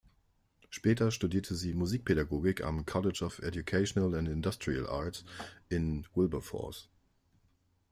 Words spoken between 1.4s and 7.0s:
sie Musikpädagogik am College of Educational and Industrial Arts in Wilberforce.